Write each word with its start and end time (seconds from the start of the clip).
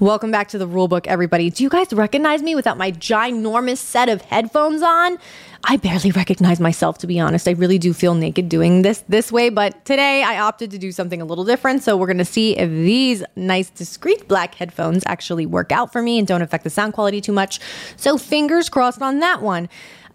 Welcome 0.00 0.30
back 0.30 0.46
to 0.50 0.58
the 0.58 0.68
rulebook, 0.68 1.08
everybody. 1.08 1.50
Do 1.50 1.64
you 1.64 1.68
guys 1.68 1.92
recognize 1.92 2.40
me 2.40 2.54
without 2.54 2.78
my 2.78 2.92
ginormous 2.92 3.78
set 3.78 4.08
of 4.08 4.22
headphones 4.22 4.80
on? 4.80 5.18
I 5.64 5.76
barely 5.76 6.12
recognize 6.12 6.60
myself, 6.60 6.98
to 6.98 7.08
be 7.08 7.18
honest. 7.18 7.48
I 7.48 7.50
really 7.50 7.78
do 7.78 7.92
feel 7.92 8.14
naked 8.14 8.48
doing 8.48 8.82
this 8.82 9.02
this 9.08 9.32
way, 9.32 9.48
but 9.48 9.84
today 9.84 10.22
I 10.22 10.38
opted 10.38 10.70
to 10.70 10.78
do 10.78 10.92
something 10.92 11.20
a 11.20 11.24
little 11.24 11.44
different. 11.44 11.82
So 11.82 11.96
we're 11.96 12.06
going 12.06 12.18
to 12.18 12.24
see 12.24 12.56
if 12.56 12.70
these 12.70 13.24
nice, 13.34 13.70
discreet 13.70 14.28
black 14.28 14.54
headphones 14.54 15.02
actually 15.04 15.46
work 15.46 15.72
out 15.72 15.92
for 15.92 16.00
me 16.00 16.16
and 16.16 16.28
don't 16.28 16.42
affect 16.42 16.62
the 16.62 16.70
sound 16.70 16.92
quality 16.92 17.20
too 17.20 17.32
much. 17.32 17.58
So 17.96 18.16
fingers 18.18 18.68
crossed 18.68 19.02
on 19.02 19.18
that 19.18 19.42
one. 19.42 19.68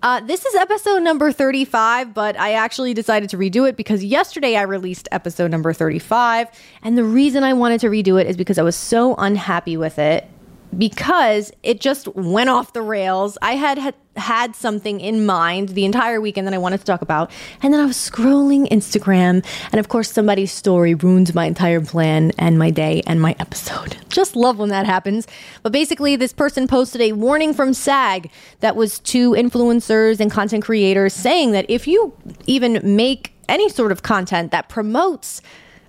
Uh, 0.03 0.19
this 0.19 0.45
is 0.45 0.53
episode 0.55 1.01
number 1.01 1.31
35, 1.31 2.13
but 2.13 2.37
I 2.37 2.55
actually 2.55 2.93
decided 2.93 3.29
to 3.29 3.37
redo 3.37 3.69
it 3.69 3.77
because 3.77 4.03
yesterday 4.03 4.57
I 4.57 4.63
released 4.63 5.07
episode 5.13 5.49
number 5.49 5.71
35. 5.71 6.49
And 6.81 6.97
the 6.97 7.05
reason 7.05 7.45
I 7.45 7.53
wanted 7.53 7.79
to 7.81 7.87
redo 7.87 8.19
it 8.19 8.27
is 8.27 8.35
because 8.35 8.57
I 8.57 8.63
was 8.63 8.75
so 8.75 9.15
unhappy 9.15 9.77
with 9.77 9.97
it 9.99 10.29
because 10.77 11.51
it 11.63 11.79
just 11.79 12.07
went 12.15 12.49
off 12.49 12.73
the 12.73 12.81
rails. 12.81 13.37
I 13.41 13.53
had, 13.55 13.77
had 13.77 13.95
had 14.15 14.55
something 14.55 14.99
in 14.99 15.25
mind 15.25 15.69
the 15.69 15.85
entire 15.85 16.21
weekend 16.21 16.47
that 16.47 16.53
I 16.53 16.57
wanted 16.57 16.79
to 16.79 16.85
talk 16.85 17.01
about, 17.01 17.31
and 17.61 17.73
then 17.73 17.81
I 17.81 17.85
was 17.85 17.97
scrolling 17.97 18.69
Instagram, 18.69 19.45
and 19.71 19.79
of 19.79 19.89
course, 19.89 20.11
somebody's 20.11 20.51
story 20.51 20.93
ruined 20.93 21.33
my 21.33 21.45
entire 21.45 21.81
plan 21.81 22.31
and 22.37 22.59
my 22.59 22.69
day 22.69 23.01
and 23.07 23.21
my 23.21 23.35
episode. 23.39 23.97
Just 24.09 24.35
love 24.35 24.59
when 24.59 24.69
that 24.69 24.85
happens. 24.85 25.27
But 25.63 25.71
basically, 25.71 26.15
this 26.15 26.33
person 26.33 26.67
posted 26.67 27.01
a 27.01 27.13
warning 27.13 27.53
from 27.53 27.73
SAG 27.73 28.29
that 28.59 28.75
was 28.75 28.99
to 28.99 29.31
influencers 29.31 30.19
and 30.19 30.31
content 30.31 30.63
creators 30.63 31.13
saying 31.13 31.51
that 31.51 31.65
if 31.69 31.87
you 31.87 32.13
even 32.45 32.95
make 32.95 33.33
any 33.49 33.69
sort 33.69 33.91
of 33.91 34.03
content 34.03 34.51
that 34.51 34.69
promotes 34.69 35.41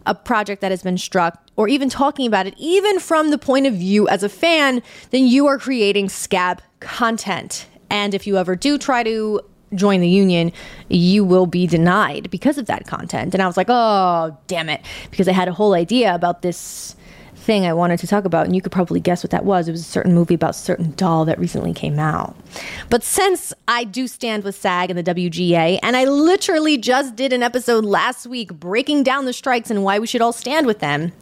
a 0.07 0.15
project 0.15 0.61
that 0.61 0.71
has 0.71 0.83
been 0.83 0.99
struck 0.99 1.41
or 1.57 1.69
even 1.69 1.89
talking 1.89 2.27
about 2.27 2.47
it, 2.47 2.55
even 2.57 2.99
from 3.01 3.31
the 3.31 3.39
point 3.39 3.67
of 3.67 3.75
view 3.75 4.09
as 4.09 4.23
a 4.23 4.29
fan, 4.29 4.83
then 5.11 5.27
you 5.27 5.47
are 5.47 5.59
creating 5.59 6.09
scab 6.09 6.61
content. 6.80 7.67
And 7.91 8.15
if 8.15 8.27
you 8.27 8.37
ever 8.37 8.57
do 8.57 8.77
try 8.79 9.02
to 9.02 9.41
join 9.74 10.01
the 10.01 10.09
union, 10.09 10.52
you 10.88 11.24
will 11.24 11.46
be 11.46 11.66
denied 11.66 12.30
because 12.30 12.59
of 12.59 12.66
that 12.66 12.87
content. 12.87 13.35
And 13.35 13.43
I 13.43 13.46
was 13.46 13.57
like, 13.57 13.69
oh, 13.69 14.37
damn 14.46 14.69
it. 14.69 14.85
Because 15.11 15.29
I 15.29 15.33
had 15.33 15.49
a 15.49 15.52
whole 15.52 15.74
idea 15.74 16.15
about 16.15 16.43
this 16.43 16.96
thing 17.45 17.66
I 17.66 17.73
wanted 17.73 17.98
to 18.00 18.06
talk 18.06 18.24
about, 18.24 18.46
and 18.46 18.56
you 18.56 18.62
could 18.62 18.73
probably 18.73 19.00
guess 19.00 19.23
what 19.23 19.30
that 19.30 19.45
was. 19.45 19.68
It 19.68 19.73
was 19.73 19.82
a 19.82 19.84
certain 19.84 20.14
movie 20.14 20.34
about 20.34 20.50
a 20.50 20.54
certain 20.54 20.92
doll 20.92 21.24
that 21.26 21.38
recently 21.38 21.73
came 21.73 21.98
out. 21.98 22.34
But 22.90 23.04
since 23.04 23.52
I 23.68 23.84
do 23.84 24.09
stand 24.09 24.45
with 24.45 24.56
SAG 24.56 24.90
and 24.90 24.98
the 24.98 25.14
WGA, 25.14 25.78
and 25.82 25.96
I 25.96 26.04
literally 26.04 26.78
just 26.78 27.16
did 27.16 27.32
an 27.32 27.42
episode 27.42 27.84
last 27.84 28.26
week 28.26 28.52
breaking 28.54 29.02
down 29.02 29.26
the 29.26 29.32
strikes 29.32 29.70
and 29.70 29.84
why 29.84 29.98
we 29.98 30.06
should 30.06 30.22
all 30.22 30.32
stand 30.32 30.66
with 30.66 30.80
them, 30.80 31.12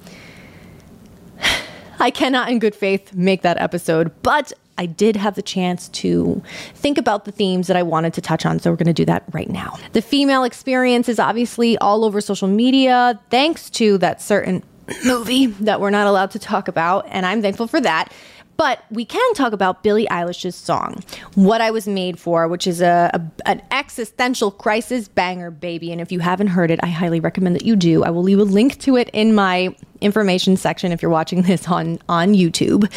I 1.98 2.10
cannot 2.10 2.48
in 2.48 2.58
good 2.58 2.74
faith 2.74 3.14
make 3.14 3.42
that 3.42 3.58
episode. 3.58 4.12
But 4.22 4.52
I 4.78 4.86
did 4.86 5.16
have 5.16 5.34
the 5.34 5.42
chance 5.42 5.88
to 5.88 6.42
think 6.74 6.98
about 6.98 7.24
the 7.24 7.32
themes 7.32 7.66
that 7.66 7.76
I 7.76 7.82
wanted 7.82 8.14
to 8.14 8.20
touch 8.20 8.46
on. 8.46 8.58
So 8.58 8.70
we're 8.70 8.76
going 8.76 8.86
to 8.86 8.92
do 8.92 9.04
that 9.04 9.24
right 9.32 9.50
now. 9.50 9.78
The 9.92 10.02
female 10.02 10.44
experience 10.44 11.08
is 11.08 11.18
obviously 11.18 11.76
all 11.78 12.04
over 12.04 12.20
social 12.20 12.48
media, 12.48 13.20
thanks 13.30 13.68
to 13.70 13.98
that 13.98 14.22
certain 14.22 14.62
movie 15.04 15.46
that 15.46 15.80
we're 15.80 15.90
not 15.90 16.06
allowed 16.06 16.30
to 16.32 16.38
talk 16.38 16.68
about. 16.68 17.06
And 17.08 17.26
I'm 17.26 17.42
thankful 17.42 17.66
for 17.66 17.80
that. 17.80 18.12
But 18.56 18.84
we 18.90 19.04
can 19.04 19.34
talk 19.34 19.52
about 19.52 19.82
Billie 19.82 20.06
Eilish's 20.06 20.54
song, 20.54 21.02
What 21.34 21.60
I 21.60 21.70
Was 21.70 21.88
Made 21.88 22.18
For, 22.18 22.46
which 22.46 22.66
is 22.66 22.80
a, 22.80 23.10
a, 23.14 23.48
an 23.48 23.62
existential 23.70 24.50
crisis 24.50 25.08
banger, 25.08 25.50
baby. 25.50 25.90
And 25.90 26.00
if 26.00 26.12
you 26.12 26.20
haven't 26.20 26.48
heard 26.48 26.70
it, 26.70 26.78
I 26.82 26.88
highly 26.88 27.18
recommend 27.18 27.56
that 27.56 27.64
you 27.64 27.76
do. 27.76 28.04
I 28.04 28.10
will 28.10 28.22
leave 28.22 28.38
a 28.38 28.44
link 28.44 28.78
to 28.80 28.96
it 28.96 29.08
in 29.12 29.34
my 29.34 29.74
information 30.00 30.56
section 30.56 30.92
if 30.92 31.00
you're 31.00 31.10
watching 31.10 31.42
this 31.48 31.66
on, 31.66 31.98
on 32.08 32.34
YouTube 32.34 32.92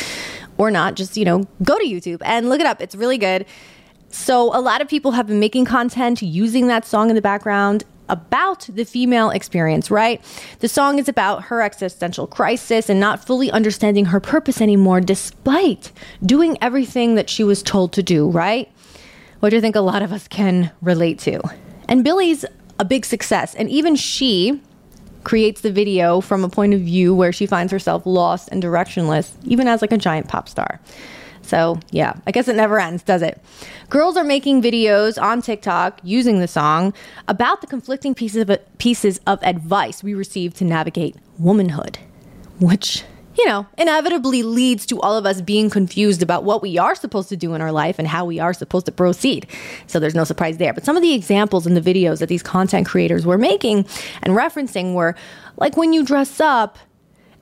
or 0.58 0.72
not, 0.72 0.95
just, 0.95 1.17
you 1.17 1.25
know, 1.25 1.47
go 1.64 1.77
to 1.77 1.86
YouTube 1.86 2.22
and 2.23 2.49
look 2.49 2.59
it 2.59 2.67
up. 2.67 2.81
It's 2.81 2.95
really 2.95 3.17
good. 3.17 3.45
So, 4.09 4.55
a 4.55 4.61
lot 4.61 4.81
of 4.81 4.88
people 4.88 5.11
have 5.11 5.27
been 5.27 5.39
making 5.39 5.66
content 5.66 6.22
using 6.22 6.67
that 6.67 6.86
song 6.86 7.09
in 7.09 7.16
the 7.16 7.22
background 7.22 7.83
about 8.10 8.67
the 8.71 8.86
female 8.86 9.30
experience, 9.30 9.89
right? 9.89 10.21
The 10.60 10.67
song 10.67 10.99
is 10.99 11.10
about 11.10 11.45
her 11.45 11.61
existential 11.61 12.27
crisis 12.27 12.89
and 12.89 12.99
not 12.99 13.26
fully 13.26 13.52
understanding 13.52 14.05
her 14.05 14.20
purpose 14.20 14.61
anymore, 14.61 15.02
despite 15.02 15.92
doing 16.23 16.58
everything 16.61 17.15
that 17.15 17.30
she 17.30 17.44
was 17.44 17.64
told 17.64 17.94
to 17.94 18.04
do, 18.04 18.30
right? 18.30 18.71
Which 19.39 19.54
I 19.54 19.61
think 19.61 19.76
a 19.76 19.82
lot 19.82 20.02
of 20.02 20.11
us 20.11 20.27
can 20.27 20.71
relate 20.82 21.20
to. 21.20 21.42
And 21.88 22.04
Billie's 22.04 22.45
a 22.80 22.86
big 22.86 23.05
success, 23.05 23.55
and 23.55 23.70
even 23.70 23.95
she 23.95 24.61
creates 25.23 25.61
the 25.61 25.71
video 25.71 26.21
from 26.21 26.44
a 26.44 26.49
point 26.49 26.73
of 26.73 26.82
view 26.82 27.14
where 27.15 27.32
she 27.32 27.45
finds 27.45 27.71
herself 27.71 28.05
lost 28.05 28.48
and 28.52 28.61
directionless, 28.61 29.33
even 29.44 29.67
as 29.67 29.82
like 29.82 29.92
a 29.92 29.98
giant 29.98 30.27
pop 30.27 30.48
star. 30.48 30.80
So, 31.45 31.80
yeah, 31.92 32.14
I 32.26 32.32
guess 32.32 32.48
it 32.48 32.56
never 32.56 32.80
ends, 32.80 33.04
does 33.04 33.22
it? 33.22 33.39
Girls 33.89 34.17
are 34.17 34.23
making 34.23 34.61
videos 34.61 35.22
on 35.22 35.42
TikTok 35.42 36.00
using 36.04 36.39
the 36.39 36.48
song 36.48 36.94
about 37.28 37.61
the 37.61 37.67
conflicting 37.67 38.16
pieces 38.16 38.50
of 38.50 38.78
pieces 38.78 39.20
of 39.28 39.42
advice 39.44 40.04
we 40.04 40.14
receive 40.14 40.56
to 40.56 40.66
navigate 40.66 41.16
womanhood, 41.38 42.00
which 42.60 43.04
you 43.38 43.45
know, 43.45 43.67
inevitably 43.78 44.44
leads 44.44 44.86
to 44.86 45.00
all 45.02 45.17
of 45.17 45.26
us 45.26 45.42
being 45.42 45.70
confused 45.70 46.23
about 46.23 46.44
what 46.44 46.61
we 46.61 46.78
are 46.78 46.95
supposed 46.95 47.30
to 47.30 47.36
do 47.36 47.54
in 47.54 47.62
our 47.62 47.72
life 47.72 48.00
and 48.00 48.08
how 48.08 48.23
we 48.23 48.39
are 48.39 48.54
supposed 48.54 48.86
to 48.86 48.92
proceed. 48.92 49.45
So 49.88 50.00
there's 50.00 50.16
no 50.16 50.23
surprise 50.23 50.58
there. 50.58 50.73
But 50.73 50.86
some 50.86 50.95
of 50.95 51.02
the 51.02 51.14
examples 51.14 51.67
in 51.67 51.73
the 51.73 51.82
videos 51.82 52.20
that 52.20 52.30
these 52.30 52.44
content 52.44 52.88
creators 52.88 53.26
were 53.26 53.38
making 53.38 53.86
and 54.23 54.33
referencing 54.33 54.94
were 54.94 55.16
like 55.58 55.76
when 55.76 55.92
you 55.92 56.06
dress 56.06 56.39
up 56.39 56.77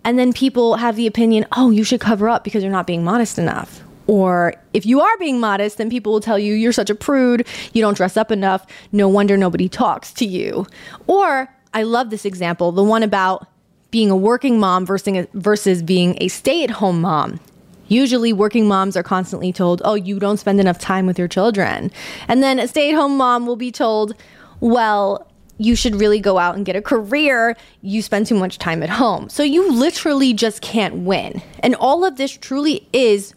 and 0.03 0.18
then 0.18 0.34
people 0.34 0.75
have 0.75 0.96
the 0.96 1.08
opinion, 1.08 1.46
oh, 1.52 1.70
you 1.70 1.84
should 1.84 2.02
cover 2.02 2.28
up 2.28 2.44
because 2.44 2.64
you're 2.64 2.72
not 2.72 2.88
being 2.88 3.03
modest 3.03 3.38
enough. 3.38 3.84
Or 4.08 4.53
if 4.74 4.86
you 4.86 5.02
are 5.02 5.18
being 5.18 5.40
modest, 5.40 5.78
then 5.78 5.90
people 5.90 6.12
will 6.12 6.19
tell 6.19 6.38
you 6.38 6.53
you're 6.53 6.74
such 6.74 6.90
a 6.90 6.96
prude, 6.96 7.47
you 7.74 7.81
don't 7.81 7.96
dress 7.96 8.18
up 8.18 8.31
enough, 8.31 8.66
no 8.91 9.08
wonder 9.08 9.38
nobody 9.38 9.69
talks 9.69 10.12
to 10.14 10.25
you. 10.25 10.68
Or 11.08 11.53
I 11.74 11.84
love 11.84 12.09
this 12.09 12.25
example, 12.25 12.72
the 12.72 12.84
one 12.84 13.03
about 13.03 13.47
being 13.91 14.09
a 14.09 14.16
working 14.16 14.59
mom 14.59 14.86
versus, 14.86 15.28
versus 15.34 15.84
being 15.84 16.18
a 16.19 16.28
stay 16.28 16.64
at 16.64 16.72
home 16.72 17.02
mom. 17.02 17.40
Usually, 17.88 18.34
working 18.34 18.68
moms 18.68 18.97
are 18.97 19.03
constantly 19.03 19.53
told, 19.53 19.81
oh, 19.86 19.94
you 19.94 20.18
don't 20.18 20.38
spend 20.38 20.59
enough 20.59 20.80
time 20.80 21.06
with 21.06 21.20
your 21.20 21.28
children. 21.28 21.91
And 22.28 22.41
then 22.41 22.58
a 22.58 22.68
stay 22.68 22.90
at 22.90 22.96
home 22.96 23.18
mom 23.18 23.46
will 23.46 23.56
be 23.56 23.72
told, 23.72 24.16
well, 24.62 25.28
you 25.58 25.75
should 25.75 25.96
really 25.96 26.20
go 26.20 26.40
out 26.40 26.56
and 26.56 26.66
get 26.66 26.75
a 26.75 26.81
career. 26.81 27.56
You 27.81 28.02
spend 28.02 28.25
too 28.25 28.35
much 28.35 28.58
time 28.58 28.81
at 28.81 28.90
home. 28.90 29.30
So 29.30 29.44
you 29.44 29.72
literally 29.72 30.34
just 30.34 30.62
can't 30.62 30.96
win. 31.06 31.41
And 31.59 31.75
all 31.75 32.03
of 32.03 32.18
this 32.18 32.35
truly 32.35 32.88
is 32.94 33.35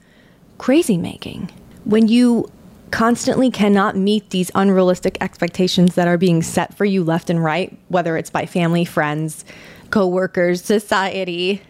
crazy 0.58 0.96
making. 0.96 1.50
When 1.84 2.08
you 2.08 2.50
constantly 2.90 3.50
cannot 3.50 3.96
meet 3.96 4.30
these 4.30 4.50
unrealistic 4.54 5.18
expectations 5.20 5.94
that 5.96 6.08
are 6.08 6.18
being 6.18 6.42
set 6.42 6.76
for 6.76 6.84
you 6.84 7.02
left 7.04 7.30
and 7.30 7.42
right, 7.42 7.76
whether 7.88 8.16
it's 8.16 8.30
by 8.30 8.46
family, 8.46 8.84
friends, 8.84 9.44
coworkers, 9.90 10.62
society, 10.62 11.62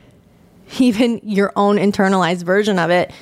even 0.78 1.20
your 1.22 1.52
own 1.56 1.76
internalized 1.76 2.42
version 2.42 2.78
of 2.78 2.90
it, 2.90 3.12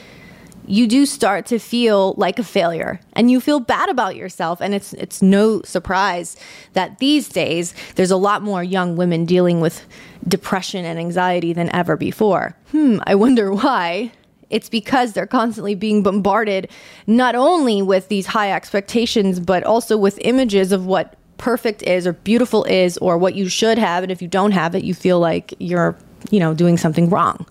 you 0.67 0.87
do 0.87 1.05
start 1.05 1.47
to 1.47 1.59
feel 1.59 2.15
like 2.17 2.39
a 2.39 2.45
failure 2.45 2.99
and 3.13 3.31
you 3.31 3.41
feel 3.41 3.61
bad 3.61 3.89
about 3.91 4.17
yourself 4.17 4.63
and 4.63 4.75
it's 4.75 4.95
it's 4.95 5.21
no 5.21 5.61
surprise 5.63 6.37
that 6.73 6.99
these 6.99 7.29
days 7.29 7.75
there's 7.97 8.11
a 8.11 8.17
lot 8.17 8.41
more 8.41 8.65
young 8.65 8.97
women 8.97 9.27
dealing 9.27 9.61
with 9.61 9.85
depression 10.27 10.87
and 10.87 10.99
anxiety 10.99 11.53
than 11.53 11.75
ever 11.75 11.97
before. 11.97 12.57
Hmm, 12.71 12.99
I 13.07 13.15
wonder 13.15 13.53
why. 13.53 14.13
It's 14.51 14.69
because 14.69 15.13
they're 15.13 15.27
constantly 15.27 15.75
being 15.75 16.03
bombarded 16.03 16.71
not 17.07 17.35
only 17.35 17.83
with 17.83 18.09
these 18.09 18.27
high 18.27 18.53
expectations, 18.53 19.41
but 19.41 19.65
also 19.65 19.97
with 19.97 20.19
images 20.23 20.73
of 20.73 20.87
what 20.87 21.17
perfect 21.39 21.83
is 21.83 22.07
or 22.07 22.13
beautiful 22.13 22.65
is 22.65 22.97
or 22.99 23.19
what 23.19 23.35
you 23.35 23.49
should 23.49 23.79
have. 23.79 24.03
And 24.03 24.13
if 24.13 24.23
you 24.23 24.29
don't 24.29 24.53
have 24.53 24.75
it, 24.75 24.85
you 24.85 24.95
feel 24.95 25.19
like 25.19 25.55
you're, 25.59 25.97
you 26.31 26.41
know, 26.41 26.55
doing 26.55 26.77
something 26.77 27.11
wrong. 27.11 27.47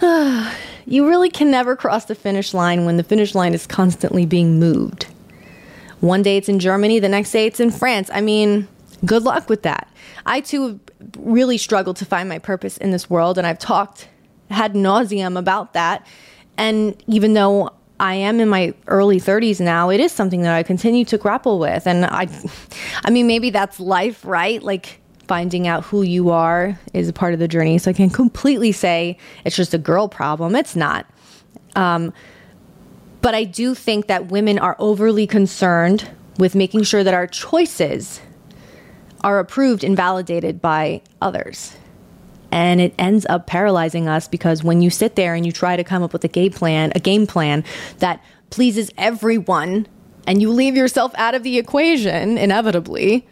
you 0.86 1.08
really 1.08 1.30
can 1.30 1.50
never 1.50 1.76
cross 1.76 2.06
the 2.06 2.14
finish 2.14 2.54
line 2.54 2.84
when 2.84 2.96
the 2.96 3.02
finish 3.02 3.34
line 3.34 3.54
is 3.54 3.66
constantly 3.66 4.26
being 4.26 4.58
moved. 4.58 5.06
One 6.00 6.22
day 6.22 6.36
it's 6.36 6.48
in 6.48 6.58
Germany, 6.58 6.98
the 6.98 7.08
next 7.08 7.32
day 7.32 7.46
it's 7.46 7.60
in 7.60 7.70
France. 7.70 8.10
I 8.12 8.20
mean, 8.20 8.68
good 9.04 9.22
luck 9.22 9.48
with 9.48 9.62
that. 9.62 9.88
I 10.26 10.40
too 10.40 10.80
really 11.18 11.58
struggled 11.58 11.96
to 11.98 12.04
find 12.04 12.28
my 12.28 12.38
purpose 12.38 12.76
in 12.76 12.90
this 12.90 13.08
world, 13.08 13.38
and 13.38 13.46
I've 13.46 13.58
talked 13.58 14.08
had 14.50 14.74
nauseum 14.74 15.38
about 15.38 15.72
that. 15.72 16.06
And 16.56 17.02
even 17.06 17.34
though 17.34 17.70
I 18.00 18.14
am 18.14 18.40
in 18.40 18.48
my 18.48 18.74
early 18.86 19.20
30s 19.20 19.60
now, 19.60 19.90
it 19.90 20.00
is 20.00 20.12
something 20.12 20.42
that 20.42 20.54
I 20.54 20.62
continue 20.62 21.04
to 21.06 21.18
grapple 21.18 21.58
with. 21.58 21.86
And 21.86 22.04
I, 22.04 22.28
I 23.04 23.10
mean, 23.10 23.26
maybe 23.26 23.50
that's 23.50 23.78
life, 23.80 24.24
right? 24.24 24.62
Like 24.62 25.00
finding 25.26 25.66
out 25.66 25.84
who 25.84 26.02
you 26.02 26.30
are 26.30 26.78
is 26.92 27.08
a 27.08 27.12
part 27.12 27.34
of 27.34 27.40
the 27.40 27.48
journey. 27.48 27.78
So 27.78 27.90
I 27.90 27.94
can 27.94 28.10
completely 28.10 28.72
say 28.72 29.16
it's 29.44 29.56
just 29.56 29.74
a 29.74 29.78
girl 29.78 30.08
problem. 30.08 30.54
It's 30.54 30.76
not. 30.76 31.06
Um, 31.76 32.12
but 33.22 33.34
I 33.34 33.44
do 33.44 33.74
think 33.74 34.06
that 34.08 34.26
women 34.26 34.58
are 34.58 34.76
overly 34.78 35.26
concerned 35.26 36.10
with 36.38 36.54
making 36.54 36.82
sure 36.82 37.02
that 37.02 37.14
our 37.14 37.26
choices 37.26 38.20
are 39.22 39.38
approved 39.38 39.82
and 39.82 39.96
validated 39.96 40.60
by 40.60 41.00
others. 41.22 41.74
And 42.54 42.80
it 42.80 42.94
ends 43.00 43.26
up 43.28 43.48
paralyzing 43.48 44.06
us 44.06 44.28
because 44.28 44.62
when 44.62 44.80
you 44.80 44.88
sit 44.88 45.16
there 45.16 45.34
and 45.34 45.44
you 45.44 45.50
try 45.50 45.74
to 45.74 45.82
come 45.82 46.04
up 46.04 46.12
with 46.12 46.22
a 46.22 46.28
game 46.28 46.52
plan, 46.52 46.92
a 46.94 47.00
game 47.00 47.26
plan 47.26 47.64
that 47.98 48.22
pleases 48.50 48.92
everyone 48.96 49.88
and 50.24 50.40
you 50.40 50.52
leave 50.52 50.76
yourself 50.76 51.12
out 51.16 51.34
of 51.34 51.42
the 51.42 51.58
equation 51.58 52.38
inevitably, 52.38 53.26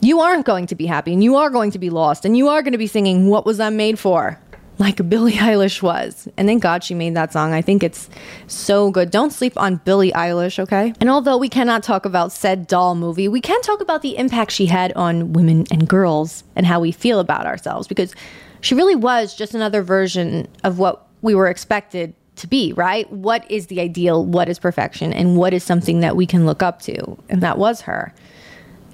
you 0.00 0.18
aren't 0.18 0.44
going 0.44 0.66
to 0.66 0.74
be 0.74 0.84
happy 0.84 1.12
and 1.12 1.22
you 1.22 1.36
are 1.36 1.48
going 1.48 1.70
to 1.70 1.78
be 1.78 1.90
lost 1.90 2.24
and 2.24 2.36
you 2.36 2.48
are 2.48 2.60
going 2.60 2.72
to 2.72 2.78
be 2.78 2.88
singing 2.88 3.28
what 3.28 3.46
was 3.46 3.60
I 3.60 3.70
made 3.70 4.00
for? 4.00 4.36
Like 4.78 5.08
Billie 5.08 5.32
Eilish 5.34 5.82
was. 5.82 6.28
And 6.36 6.48
thank 6.48 6.62
God 6.62 6.82
she 6.82 6.94
made 6.94 7.14
that 7.14 7.32
song. 7.32 7.52
I 7.52 7.62
think 7.62 7.82
it's 7.82 8.08
so 8.46 8.90
good. 8.90 9.10
Don't 9.10 9.32
sleep 9.32 9.56
on 9.56 9.76
Billie 9.84 10.12
Eilish, 10.12 10.58
okay? 10.58 10.92
And 11.00 11.08
although 11.08 11.36
we 11.36 11.48
cannot 11.48 11.82
talk 11.82 12.04
about 12.04 12.32
said 12.32 12.66
doll 12.66 12.94
movie, 12.94 13.28
we 13.28 13.40
can 13.40 13.60
talk 13.62 13.80
about 13.80 14.02
the 14.02 14.16
impact 14.16 14.50
she 14.50 14.66
had 14.66 14.92
on 14.94 15.32
women 15.32 15.66
and 15.70 15.88
girls 15.88 16.44
and 16.56 16.66
how 16.66 16.80
we 16.80 16.92
feel 16.92 17.20
about 17.20 17.46
ourselves 17.46 17.86
because 17.86 18.14
she 18.60 18.74
really 18.74 18.96
was 18.96 19.34
just 19.36 19.54
another 19.54 19.82
version 19.82 20.48
of 20.64 20.78
what 20.78 21.06
we 21.22 21.34
were 21.34 21.48
expected 21.48 22.14
to 22.36 22.46
be, 22.46 22.72
right? 22.72 23.10
What 23.12 23.48
is 23.50 23.68
the 23.68 23.80
ideal? 23.80 24.24
What 24.24 24.48
is 24.48 24.58
perfection? 24.58 25.12
And 25.12 25.36
what 25.36 25.54
is 25.54 25.62
something 25.62 26.00
that 26.00 26.16
we 26.16 26.26
can 26.26 26.46
look 26.46 26.62
up 26.62 26.82
to? 26.82 27.16
And 27.28 27.42
that 27.42 27.58
was 27.58 27.82
her. 27.82 28.12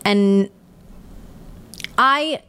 And 0.05 0.50
I 1.97 2.43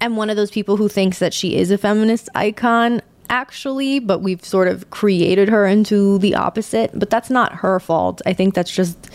am 0.00 0.16
one 0.16 0.30
of 0.30 0.36
those 0.36 0.50
people 0.50 0.76
who 0.76 0.88
thinks 0.88 1.18
that 1.18 1.34
she 1.34 1.56
is 1.56 1.70
a 1.70 1.78
feminist 1.78 2.28
icon 2.34 3.02
actually, 3.28 4.00
but 4.00 4.20
we've 4.20 4.44
sort 4.44 4.68
of 4.68 4.90
created 4.90 5.48
her 5.48 5.66
into 5.66 6.18
the 6.18 6.34
opposite, 6.34 6.90
but 6.94 7.10
that's 7.10 7.30
not 7.30 7.54
her 7.54 7.78
fault. 7.78 8.20
I 8.26 8.32
think 8.32 8.54
that's 8.54 8.74
just 8.74 9.08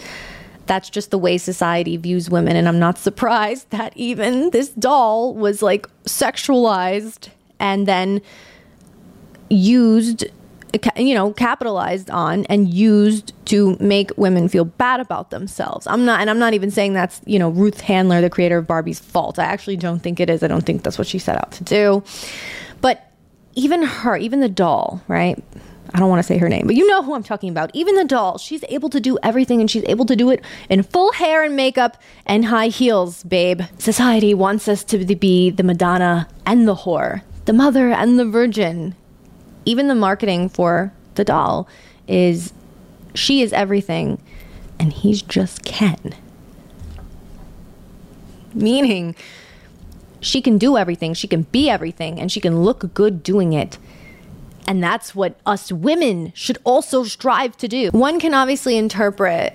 that's 0.68 0.90
just 0.90 1.12
the 1.12 1.18
way 1.18 1.38
society 1.38 1.96
views 1.96 2.28
women 2.30 2.56
and 2.56 2.68
I'm 2.68 2.80
not 2.80 2.98
surprised 2.98 3.70
that 3.70 3.96
even 3.96 4.50
this 4.50 4.70
doll 4.70 5.36
was 5.36 5.62
like 5.62 5.88
sexualized 6.06 7.30
and 7.60 7.88
then 7.88 8.20
used 9.50 10.26
you 10.98 11.14
know, 11.14 11.32
capitalized 11.34 12.10
on 12.10 12.46
and 12.46 12.74
used 12.74 13.34
to 13.46 13.78
make 13.80 14.12
women 14.18 14.50
feel 14.50 14.66
bad 14.66 15.00
about 15.00 15.30
themselves. 15.30 15.88
I'm 15.88 16.06
not, 16.06 16.22
and 16.22 16.30
I'm 16.30 16.40
not 16.40 16.54
even 16.54 16.72
saying 16.72 16.94
that's, 16.94 17.22
you 17.26 17.40
know, 17.40 17.50
Ruth 17.50 17.82
Handler, 17.82 18.22
the 18.22 18.30
creator 18.30 18.58
of 18.58 18.68
Barbie's 18.68 19.00
fault. 19.00 19.40
I 19.40 19.46
actually 19.46 19.78
don't 19.78 20.00
think 20.00 20.20
it 20.20 20.30
is. 20.30 20.44
I 20.44 20.48
don't 20.48 20.66
think 20.66 20.84
that's 20.84 20.98
what 20.98 21.08
she 21.08 21.20
set 21.20 21.38
out 21.38 21.52
to 21.54 21.64
do. 21.64 22.04
But 22.82 23.12
even 23.56 23.84
her, 23.84 24.18
even 24.18 24.42
the 24.42 24.50
doll, 24.50 25.02
right? 25.08 25.42
I 25.94 26.00
don't 26.00 26.10
want 26.10 26.20
to 26.20 26.24
say 26.24 26.38
her 26.38 26.50
name, 26.50 26.66
but 26.66 26.76
you 26.76 26.86
know 26.88 27.04
who 27.04 27.14
I'm 27.14 27.24
talking 27.24 27.50
about. 27.50 27.72
Even 27.74 27.96
the 27.96 28.04
doll, 28.04 28.38
she's 28.38 28.66
able 28.68 28.90
to 28.90 29.00
do 29.00 29.18
everything 29.24 29.62
and 29.62 29.72
she's 29.72 29.86
able 29.88 30.06
to 30.08 30.16
do 30.16 30.30
it 30.30 30.44
in 30.70 30.84
full 30.84 31.14
hair 31.14 31.44
and 31.44 31.56
makeup 31.56 32.02
and 32.26 32.46
high 32.46 32.68
heels, 32.68 33.24
babe. 33.24 33.62
Society 33.78 34.34
wants 34.34 34.68
us 34.68 34.84
to 34.86 34.98
be 35.16 35.52
the 35.52 35.64
Madonna 35.64 36.28
and 36.46 36.68
the 36.68 36.76
whore, 36.76 37.22
the 37.46 37.54
mother 37.54 37.92
and 37.92 38.20
the 38.20 38.26
virgin 38.26 38.96
even 39.66 39.88
the 39.88 39.96
marketing 39.96 40.50
for 40.50 40.94
the 41.16 41.24
doll 41.24 41.68
is 42.08 42.54
she 43.14 43.42
is 43.42 43.52
everything 43.54 44.22
and 44.80 44.94
he's 44.94 45.22
just 45.22 45.64
Ken. 45.64 46.16
Meaning, 48.54 49.16
she 50.20 50.42
can 50.42 50.58
do 50.58 50.78
everything, 50.78 51.14
she 51.14 51.28
can 51.28 51.44
be 51.44 51.70
everything, 51.70 52.20
and 52.20 52.32
she 52.32 52.40
can 52.40 52.64
look 52.64 52.94
good 52.94 53.22
doing 53.22 53.54
it. 53.54 53.78
And 54.68 54.84
that's 54.84 55.14
what 55.14 55.40
us 55.46 55.72
women 55.72 56.32
should 56.36 56.58
also 56.64 57.04
strive 57.04 57.56
to 57.58 57.68
do. 57.68 57.90
One 57.92 58.20
can 58.20 58.34
obviously 58.34 58.78
interpret 58.78 59.54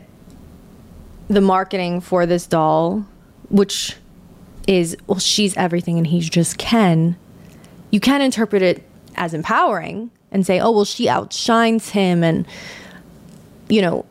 the 1.28 1.40
marketing 1.40 2.00
for 2.00 2.26
this 2.26 2.46
doll, 2.46 3.06
which 3.48 3.96
is, 4.66 4.96
well, 5.06 5.18
she's 5.18 5.56
everything 5.56 5.98
and 5.98 6.06
he's 6.06 6.28
just 6.28 6.58
Ken. 6.58 7.16
You 7.90 7.98
can 7.98 8.20
interpret 8.20 8.62
it 8.62 8.84
as 9.16 9.34
empowering 9.34 10.10
and 10.30 10.46
say, 10.46 10.60
oh, 10.60 10.70
well, 10.70 10.84
she 10.84 11.08
outshines 11.08 11.90
him 11.90 12.22
and, 12.22 12.46
you 13.68 13.82
know, 13.82 14.04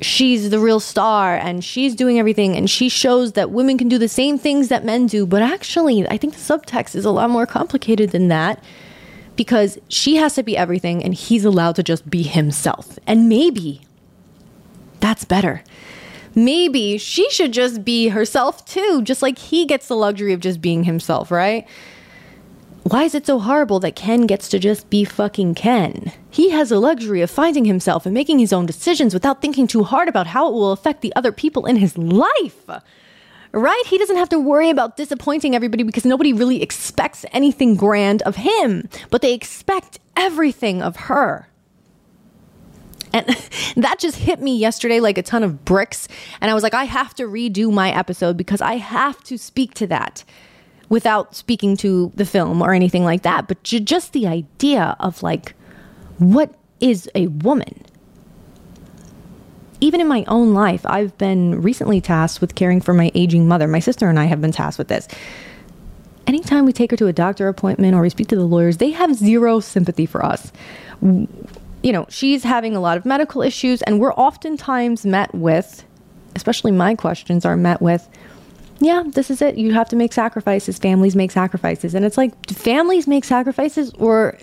she's 0.00 0.50
the 0.50 0.58
real 0.58 0.80
star 0.80 1.36
and 1.36 1.64
she's 1.64 1.94
doing 1.94 2.18
everything 2.18 2.56
and 2.56 2.68
she 2.70 2.88
shows 2.88 3.32
that 3.32 3.50
women 3.50 3.76
can 3.78 3.88
do 3.88 3.98
the 3.98 4.08
same 4.08 4.38
things 4.38 4.68
that 4.68 4.84
men 4.84 5.06
do. 5.06 5.26
But 5.26 5.42
actually, 5.42 6.06
I 6.08 6.16
think 6.16 6.34
the 6.34 6.40
subtext 6.40 6.94
is 6.94 7.04
a 7.04 7.10
lot 7.10 7.30
more 7.30 7.46
complicated 7.46 8.10
than 8.10 8.28
that 8.28 8.62
because 9.36 9.78
she 9.88 10.16
has 10.16 10.34
to 10.34 10.42
be 10.42 10.56
everything 10.56 11.02
and 11.02 11.14
he's 11.14 11.44
allowed 11.44 11.76
to 11.76 11.82
just 11.82 12.08
be 12.10 12.22
himself. 12.22 12.98
And 13.06 13.28
maybe 13.28 13.82
that's 15.00 15.24
better. 15.24 15.62
Maybe 16.34 16.96
she 16.98 17.28
should 17.30 17.52
just 17.52 17.84
be 17.84 18.08
herself 18.08 18.64
too, 18.64 19.02
just 19.02 19.22
like 19.22 19.38
he 19.38 19.66
gets 19.66 19.88
the 19.88 19.96
luxury 19.96 20.32
of 20.32 20.40
just 20.40 20.60
being 20.60 20.84
himself, 20.84 21.30
right? 21.30 21.66
Why 22.90 23.04
is 23.04 23.14
it 23.14 23.24
so 23.24 23.38
horrible 23.38 23.78
that 23.80 23.94
Ken 23.94 24.26
gets 24.26 24.48
to 24.48 24.58
just 24.58 24.90
be 24.90 25.04
fucking 25.04 25.54
Ken? 25.54 26.10
He 26.28 26.50
has 26.50 26.70
the 26.70 26.80
luxury 26.80 27.20
of 27.20 27.30
finding 27.30 27.64
himself 27.64 28.04
and 28.04 28.12
making 28.12 28.40
his 28.40 28.52
own 28.52 28.66
decisions 28.66 29.14
without 29.14 29.40
thinking 29.40 29.68
too 29.68 29.84
hard 29.84 30.08
about 30.08 30.26
how 30.26 30.48
it 30.48 30.54
will 30.54 30.72
affect 30.72 31.00
the 31.00 31.14
other 31.14 31.30
people 31.30 31.66
in 31.66 31.76
his 31.76 31.96
life. 31.96 32.66
Right? 33.52 33.82
He 33.86 33.96
doesn't 33.96 34.16
have 34.16 34.28
to 34.30 34.40
worry 34.40 34.70
about 34.70 34.96
disappointing 34.96 35.54
everybody 35.54 35.84
because 35.84 36.04
nobody 36.04 36.32
really 36.32 36.62
expects 36.62 37.24
anything 37.30 37.76
grand 37.76 38.22
of 38.22 38.34
him, 38.34 38.88
but 39.08 39.22
they 39.22 39.34
expect 39.34 40.00
everything 40.16 40.82
of 40.82 40.96
her. 40.96 41.46
And 43.12 43.28
that 43.76 44.00
just 44.00 44.16
hit 44.16 44.40
me 44.40 44.56
yesterday 44.56 44.98
like 44.98 45.16
a 45.16 45.22
ton 45.22 45.44
of 45.44 45.64
bricks. 45.64 46.08
And 46.40 46.50
I 46.50 46.54
was 46.54 46.64
like, 46.64 46.74
I 46.74 46.84
have 46.84 47.14
to 47.14 47.28
redo 47.28 47.72
my 47.72 47.92
episode 47.92 48.36
because 48.36 48.60
I 48.60 48.78
have 48.78 49.22
to 49.24 49.38
speak 49.38 49.74
to 49.74 49.86
that 49.86 50.24
without 50.90 51.34
speaking 51.34 51.76
to 51.78 52.12
the 52.16 52.26
film 52.26 52.60
or 52.60 52.74
anything 52.74 53.04
like 53.04 53.22
that, 53.22 53.48
but 53.48 53.62
just 53.62 54.12
the 54.12 54.26
idea 54.26 54.96
of 55.00 55.22
like, 55.22 55.54
what 56.18 56.54
is 56.80 57.08
a 57.14 57.28
woman? 57.28 57.82
Even 59.80 60.00
in 60.02 60.08
my 60.08 60.24
own 60.28 60.52
life, 60.52 60.84
I've 60.84 61.16
been 61.16 61.62
recently 61.62 62.02
tasked 62.02 62.42
with 62.42 62.54
caring 62.54 62.82
for 62.82 62.92
my 62.92 63.10
aging 63.14 63.48
mother. 63.48 63.66
My 63.66 63.78
sister 63.78 64.10
and 64.10 64.18
I 64.18 64.26
have 64.26 64.42
been 64.42 64.52
tasked 64.52 64.78
with 64.78 64.88
this. 64.88 65.08
Anytime 66.26 66.66
we 66.66 66.72
take 66.72 66.90
her 66.90 66.96
to 66.98 67.06
a 67.06 67.12
doctor 67.12 67.48
appointment 67.48 67.94
or 67.94 68.02
we 68.02 68.10
speak 68.10 68.28
to 68.28 68.36
the 68.36 68.44
lawyers, 68.44 68.76
they 68.76 68.90
have 68.90 69.14
zero 69.14 69.58
sympathy 69.60 70.04
for 70.06 70.24
us. 70.24 70.52
You 71.00 71.26
know, 71.92 72.04
she's 72.10 72.44
having 72.44 72.76
a 72.76 72.80
lot 72.80 72.98
of 72.98 73.06
medical 73.06 73.40
issues, 73.40 73.80
and 73.82 74.00
we're 74.00 74.12
oftentimes 74.14 75.06
met 75.06 75.34
with, 75.34 75.82
especially 76.36 76.72
my 76.72 76.94
questions 76.94 77.46
are 77.46 77.56
met 77.56 77.80
with, 77.80 78.06
yeah, 78.80 79.02
this 79.06 79.30
is 79.30 79.42
it. 79.42 79.56
You 79.56 79.72
have 79.74 79.88
to 79.90 79.96
make 79.96 80.12
sacrifices. 80.12 80.78
Families 80.78 81.14
make 81.14 81.30
sacrifices. 81.30 81.94
And 81.94 82.04
it's 82.04 82.16
like, 82.16 82.32
families 82.50 83.06
make 83.06 83.24
sacrifices 83.24 83.92
or 83.98 84.38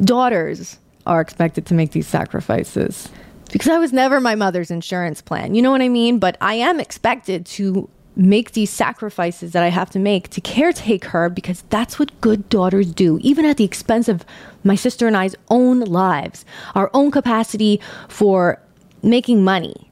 daughters 0.00 0.78
are 1.06 1.20
expected 1.20 1.66
to 1.66 1.74
make 1.74 1.92
these 1.92 2.06
sacrifices? 2.06 3.08
Because 3.52 3.70
I 3.70 3.78
was 3.78 3.92
never 3.92 4.20
my 4.20 4.34
mother's 4.34 4.70
insurance 4.70 5.20
plan. 5.20 5.54
You 5.54 5.62
know 5.62 5.70
what 5.70 5.82
I 5.82 5.88
mean? 5.88 6.18
But 6.18 6.36
I 6.40 6.54
am 6.54 6.80
expected 6.80 7.46
to 7.46 7.88
make 8.16 8.52
these 8.52 8.70
sacrifices 8.70 9.52
that 9.52 9.62
I 9.62 9.68
have 9.68 9.90
to 9.90 9.98
make 9.98 10.28
to 10.30 10.40
caretake 10.40 11.04
her 11.04 11.28
because 11.28 11.62
that's 11.68 11.98
what 11.98 12.20
good 12.20 12.48
daughters 12.48 12.92
do, 12.92 13.18
even 13.22 13.44
at 13.44 13.56
the 13.56 13.64
expense 13.64 14.08
of 14.08 14.24
my 14.62 14.76
sister 14.76 15.06
and 15.06 15.16
I's 15.16 15.34
own 15.50 15.80
lives, 15.80 16.44
our 16.74 16.90
own 16.94 17.10
capacity 17.10 17.80
for 18.08 18.60
making 19.02 19.42
money 19.44 19.90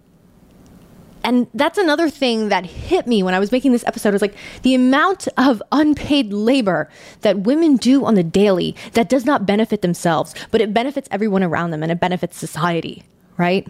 and 1.25 1.47
that's 1.55 1.79
another 1.79 2.11
thing 2.11 2.49
that 2.49 2.67
hit 2.67 3.07
me 3.07 3.23
when 3.23 3.35
I 3.35 3.39
was 3.39 3.53
making 3.53 3.73
this 3.73 3.85
episode 3.87 4.15
is 4.15 4.23
like 4.23 4.35
the 4.63 4.75
amount 4.75 5.29
of 5.37 5.63
unpaid 5.71 6.33
labor 6.33 6.89
that 7.21 7.41
women 7.41 7.77
do 7.77 8.05
on 8.05 8.15
the 8.15 8.23
daily 8.23 8.75
that 8.93 9.09
does 9.09 9.25
not 9.25 9.47
benefit 9.47 9.83
themselves, 9.83 10.35
but 10.51 10.61
it 10.61 10.75
benefits 10.75 11.09
everyone 11.11 11.43
around 11.43 11.71
them 11.71 11.83
and 11.83 11.93
it 11.93 12.01
benefits 12.01 12.37
society, 12.37 13.05
right? 13.37 13.67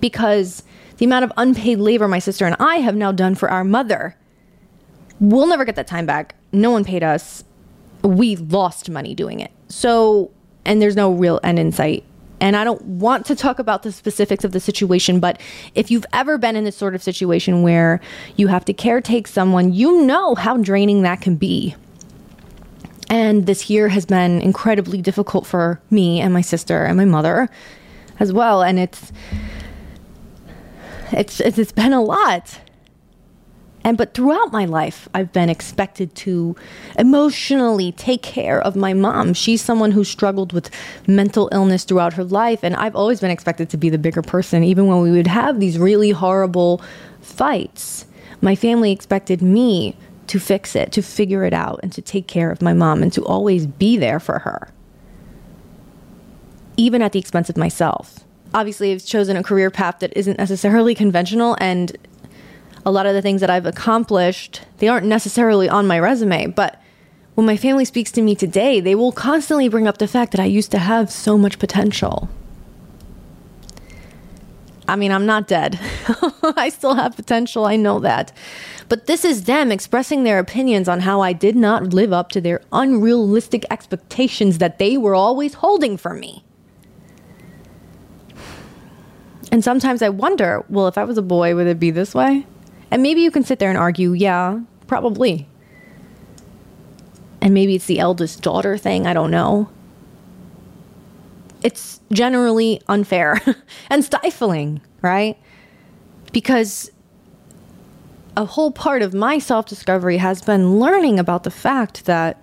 Because 0.00 0.62
the 0.98 1.04
amount 1.04 1.24
of 1.24 1.32
unpaid 1.36 1.78
labor 1.78 2.06
my 2.08 2.18
sister 2.18 2.46
and 2.46 2.56
I 2.60 2.76
have 2.76 2.96
now 2.96 3.12
done 3.12 3.34
for 3.34 3.50
our 3.50 3.64
mother, 3.64 4.16
we'll 5.20 5.46
never 5.46 5.64
get 5.64 5.76
that 5.76 5.86
time 5.86 6.06
back. 6.06 6.34
No 6.52 6.70
one 6.70 6.84
paid 6.84 7.02
us. 7.02 7.44
We 8.02 8.36
lost 8.36 8.88
money 8.88 9.14
doing 9.14 9.40
it. 9.40 9.50
So, 9.68 10.30
and 10.64 10.80
there's 10.80 10.96
no 10.96 11.12
real 11.12 11.40
end 11.42 11.58
in 11.58 11.72
sight 11.72 12.04
and 12.40 12.56
I 12.56 12.64
don't 12.64 12.82
want 12.82 13.26
to 13.26 13.36
talk 13.36 13.58
about 13.58 13.82
the 13.82 13.92
specifics 13.92 14.44
of 14.44 14.52
the 14.52 14.60
situation, 14.60 15.20
but 15.20 15.40
if 15.74 15.90
you've 15.90 16.06
ever 16.12 16.38
been 16.38 16.56
in 16.56 16.64
this 16.64 16.76
sort 16.76 16.94
of 16.94 17.02
situation 17.02 17.62
where 17.62 18.00
you 18.36 18.46
have 18.48 18.64
to 18.66 18.74
caretake 18.74 19.26
someone, 19.26 19.72
you 19.72 20.02
know 20.02 20.34
how 20.34 20.56
draining 20.56 21.02
that 21.02 21.20
can 21.20 21.36
be. 21.36 21.74
And 23.10 23.46
this 23.46 23.70
year 23.70 23.88
has 23.88 24.04
been 24.04 24.40
incredibly 24.42 25.00
difficult 25.00 25.46
for 25.46 25.80
me 25.90 26.20
and 26.20 26.32
my 26.32 26.42
sister 26.42 26.84
and 26.84 26.96
my 26.96 27.06
mother 27.06 27.48
as 28.20 28.32
well. 28.32 28.62
And 28.62 28.78
it's, 28.78 29.12
it's, 31.12 31.40
it's 31.40 31.72
been 31.72 31.94
a 31.94 32.02
lot. 32.02 32.60
And 33.84 33.96
but 33.96 34.12
throughout 34.12 34.52
my 34.52 34.64
life, 34.64 35.08
I've 35.14 35.32
been 35.32 35.48
expected 35.48 36.14
to 36.16 36.56
emotionally 36.98 37.92
take 37.92 38.22
care 38.22 38.60
of 38.60 38.76
my 38.76 38.92
mom. 38.92 39.34
She's 39.34 39.62
someone 39.62 39.92
who 39.92 40.04
struggled 40.04 40.52
with 40.52 40.70
mental 41.06 41.48
illness 41.52 41.84
throughout 41.84 42.12
her 42.14 42.24
life, 42.24 42.62
and 42.62 42.74
I've 42.76 42.96
always 42.96 43.20
been 43.20 43.30
expected 43.30 43.70
to 43.70 43.76
be 43.76 43.88
the 43.88 43.98
bigger 43.98 44.20
person, 44.20 44.64
even 44.64 44.86
when 44.88 45.00
we 45.00 45.10
would 45.10 45.26
have 45.26 45.60
these 45.60 45.78
really 45.78 46.10
horrible 46.10 46.82
fights. 47.20 48.04
My 48.40 48.54
family 48.54 48.92
expected 48.92 49.42
me 49.42 49.96
to 50.26 50.38
fix 50.38 50.76
it, 50.76 50.92
to 50.92 51.02
figure 51.02 51.44
it 51.44 51.54
out, 51.54 51.80
and 51.82 51.92
to 51.92 52.02
take 52.02 52.26
care 52.26 52.50
of 52.50 52.60
my 52.60 52.74
mom 52.74 53.02
and 53.02 53.12
to 53.14 53.24
always 53.24 53.66
be 53.66 53.96
there 53.96 54.20
for 54.20 54.40
her, 54.40 54.68
even 56.76 57.00
at 57.00 57.12
the 57.12 57.18
expense 57.18 57.48
of 57.48 57.56
myself. 57.56 58.20
Obviously, 58.52 58.92
I've 58.92 59.04
chosen 59.04 59.36
a 59.36 59.42
career 59.42 59.70
path 59.70 60.00
that 60.00 60.12
isn't 60.16 60.38
necessarily 60.38 60.94
conventional, 60.94 61.56
and 61.60 61.96
a 62.84 62.90
lot 62.90 63.06
of 63.06 63.14
the 63.14 63.22
things 63.22 63.40
that 63.40 63.50
I've 63.50 63.66
accomplished, 63.66 64.62
they 64.78 64.88
aren't 64.88 65.06
necessarily 65.06 65.68
on 65.68 65.86
my 65.86 65.98
resume, 65.98 66.46
but 66.46 66.80
when 67.34 67.46
my 67.46 67.56
family 67.56 67.84
speaks 67.84 68.10
to 68.12 68.22
me 68.22 68.34
today, 68.34 68.80
they 68.80 68.94
will 68.94 69.12
constantly 69.12 69.68
bring 69.68 69.86
up 69.86 69.98
the 69.98 70.08
fact 70.08 70.32
that 70.32 70.40
I 70.40 70.46
used 70.46 70.70
to 70.72 70.78
have 70.78 71.10
so 71.10 71.38
much 71.38 71.58
potential. 71.58 72.28
I 74.88 74.96
mean, 74.96 75.12
I'm 75.12 75.26
not 75.26 75.46
dead. 75.46 75.78
I 76.56 76.70
still 76.70 76.94
have 76.94 77.14
potential. 77.14 77.66
I 77.66 77.76
know 77.76 78.00
that. 78.00 78.32
But 78.88 79.06
this 79.06 79.24
is 79.24 79.44
them 79.44 79.70
expressing 79.70 80.24
their 80.24 80.38
opinions 80.38 80.88
on 80.88 81.00
how 81.00 81.20
I 81.20 81.34
did 81.34 81.54
not 81.54 81.92
live 81.92 82.12
up 82.12 82.30
to 82.30 82.40
their 82.40 82.62
unrealistic 82.72 83.66
expectations 83.70 84.58
that 84.58 84.78
they 84.78 84.96
were 84.96 85.14
always 85.14 85.54
holding 85.54 85.98
for 85.98 86.14
me. 86.14 86.42
And 89.52 89.62
sometimes 89.62 90.02
I 90.02 90.08
wonder 90.08 90.64
well, 90.68 90.88
if 90.88 90.96
I 90.96 91.04
was 91.04 91.18
a 91.18 91.22
boy, 91.22 91.54
would 91.54 91.66
it 91.66 91.78
be 91.78 91.90
this 91.90 92.14
way? 92.14 92.46
And 92.90 93.02
maybe 93.02 93.20
you 93.20 93.30
can 93.30 93.44
sit 93.44 93.58
there 93.58 93.68
and 93.68 93.78
argue, 93.78 94.12
yeah, 94.12 94.60
probably 94.86 95.46
and 97.40 97.54
maybe 97.54 97.74
it's 97.74 97.86
the 97.86 97.98
eldest 97.98 98.42
daughter 98.42 98.76
thing, 98.76 99.06
I 99.06 99.12
don't 99.12 99.30
know. 99.30 99.68
It's 101.62 102.00
generally 102.12 102.80
unfair 102.88 103.40
and 103.90 104.04
stifling, 104.04 104.80
right? 105.02 105.36
Because 106.32 106.90
a 108.36 108.44
whole 108.44 108.70
part 108.70 109.02
of 109.02 109.14
my 109.14 109.38
self 109.38 109.66
discovery 109.66 110.18
has 110.18 110.42
been 110.42 110.78
learning 110.78 111.18
about 111.18 111.44
the 111.44 111.50
fact 111.50 112.04
that 112.04 112.40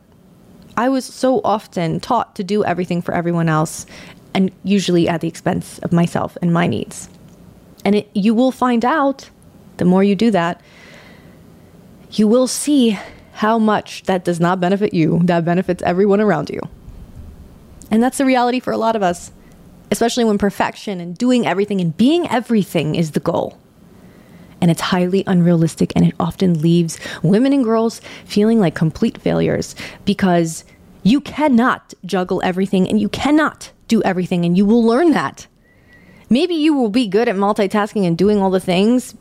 I 0.76 0.90
was 0.90 1.06
so 1.06 1.40
often 1.44 2.00
taught 2.00 2.36
to 2.36 2.44
do 2.44 2.66
everything 2.66 3.02
for 3.02 3.14
everyone 3.14 3.48
else, 3.48 3.86
and 4.34 4.52
usually 4.64 5.08
at 5.08 5.22
the 5.22 5.28
expense 5.28 5.80
of 5.80 5.94
myself 5.94 6.38
and 6.42 6.52
my 6.52 6.68
needs. 6.68 7.10
And 7.86 7.96
it, 7.96 8.10
you 8.14 8.34
will 8.34 8.52
find 8.52 8.84
out 8.84 9.30
the 9.78 9.86
more 9.86 10.04
you 10.04 10.16
do 10.16 10.32
that, 10.32 10.62
you 12.12 12.28
will 12.28 12.48
see 12.48 12.98
how 13.34 13.60
much 13.60 14.04
that 14.04 14.24
does 14.24 14.40
not 14.40 14.60
benefit 14.60 14.94
you, 14.94 15.20
that 15.24 15.44
benefits 15.44 15.84
everyone 15.84 16.22
around 16.22 16.50
you. 16.50 16.62
And 17.92 18.02
that's 18.02 18.18
the 18.18 18.26
reality 18.26 18.60
for 18.60 18.72
a 18.72 18.78
lot 18.78 18.96
of 18.96 19.04
us, 19.04 19.32
especially 19.92 20.24
when 20.24 20.38
perfection 20.38 21.00
and 21.00 21.18
doing 21.18 21.46
everything 21.46 21.82
and 21.82 21.96
being 21.96 22.28
everything 22.30 22.96
is 22.96 23.12
the 23.12 23.20
goal. 23.20 23.58
And 24.62 24.72
it's 24.72 24.82
highly 24.82 25.24
unrealistic, 25.28 25.92
and 25.96 26.06
it 26.06 26.16
often 26.20 26.62
leaves 26.62 26.98
women 27.22 27.52
and 27.52 27.64
girls 27.64 28.00
feeling 28.24 28.60
like 28.60 28.74
complete 28.74 29.18
failures 29.18 29.76
because 30.06 30.64
you 31.04 31.20
cannot 31.22 31.94
juggle 32.06 32.42
everything 32.44 32.88
and 32.88 33.00
you 33.00 33.10
cannot 33.10 33.72
do 33.90 34.02
everything, 34.04 34.46
and 34.46 34.58
you 34.58 34.66
will 34.66 34.84
learn 34.84 35.12
that. 35.12 35.46
Maybe 36.30 36.56
you 36.56 36.74
will 36.74 36.90
be 36.90 37.06
good 37.08 37.28
at 37.28 37.36
multitasking 37.36 38.08
and 38.08 38.18
doing 38.18 38.42
all 38.42 38.50
the 38.50 38.60
things 38.60 39.14